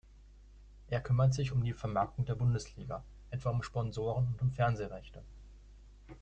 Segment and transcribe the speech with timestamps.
[0.89, 5.21] Er kümmert sich um die Vermarktung der Bundesliga, etwa um Sponsoren und um Fernsehrechte.